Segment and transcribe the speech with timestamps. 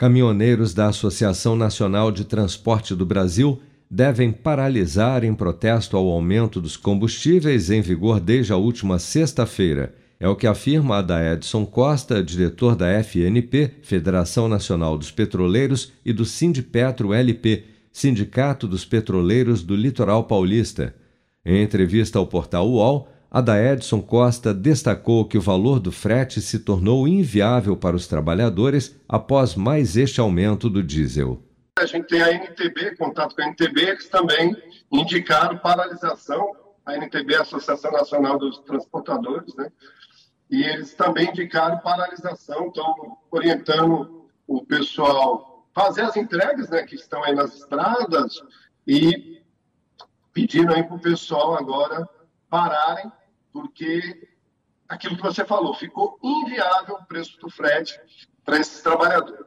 [0.00, 3.60] Caminhoneiros da Associação Nacional de Transporte do Brasil
[3.90, 9.94] devem paralisar em protesto ao aumento dos combustíveis em vigor desde a última sexta-feira.
[10.18, 16.14] É o que afirma a Edson Costa, diretor da FNP, Federação Nacional dos Petroleiros, e
[16.14, 20.94] do Sindipetro LP, Sindicato dos Petroleiros do Litoral Paulista.
[21.44, 26.58] Em entrevista ao portal UOL, a Edson Costa destacou que o valor do frete se
[26.58, 31.40] tornou inviável para os trabalhadores após mais este aumento do diesel.
[31.78, 34.56] A gente tem a NTB, contato com a NTB, eles também
[34.90, 36.52] indicaram paralisação,
[36.84, 39.70] a NTB, a Associação Nacional dos Transportadores, né?
[40.50, 47.22] E eles também indicaram paralisação, estão orientando o pessoal fazer as entregas, né, que estão
[47.22, 48.42] aí nas estradas
[48.84, 49.40] e
[50.32, 52.08] pedindo aí para o pessoal agora
[52.48, 53.10] pararem,
[53.52, 54.28] porque
[54.88, 57.98] aquilo que você falou, ficou inviável o preço do frete
[58.44, 59.46] para esses trabalhadores.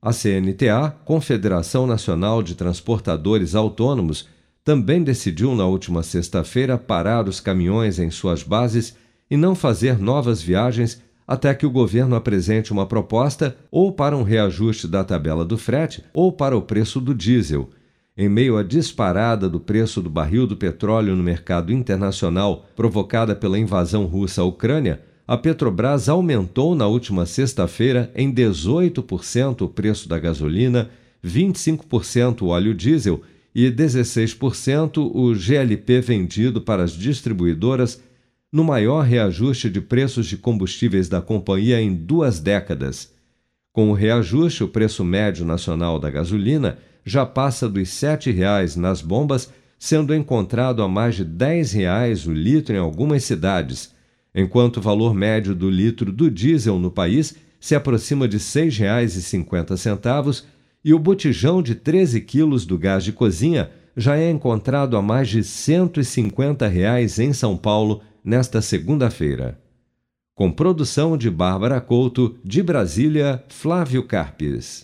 [0.00, 4.28] A CNTA, Confederação Nacional de Transportadores Autônomos,
[4.62, 8.96] também decidiu na última sexta-feira parar os caminhões em suas bases
[9.30, 14.22] e não fazer novas viagens até que o governo apresente uma proposta ou para um
[14.22, 17.70] reajuste da tabela do frete ou para o preço do diesel.
[18.16, 23.58] Em meio à disparada do preço do barril do petróleo no mercado internacional provocada pela
[23.58, 30.16] invasão russa à Ucrânia, a Petrobras aumentou na última sexta-feira em 18% o preço da
[30.16, 30.90] gasolina,
[31.24, 33.20] 25% o óleo diesel
[33.52, 38.00] e 16% o GLP vendido para as distribuidoras,
[38.52, 43.12] no maior reajuste de preços de combustíveis da companhia em duas décadas.
[43.72, 49.02] Com o reajuste, o preço médio nacional da gasolina já passa dos R$ 7,00 nas
[49.02, 53.94] bombas, sendo encontrado a mais de R$ 10,00 o litro em algumas cidades
[54.34, 60.44] enquanto o valor médio do litro do diesel no país se aproxima de R$ 6,50
[60.84, 65.28] e o botijão de 13 quilos do gás de cozinha já é encontrado a mais
[65.28, 69.58] de 150 reais em São Paulo nesta segunda-feira.
[70.34, 74.82] Com produção de Bárbara Couto, de Brasília, Flávio Carpes.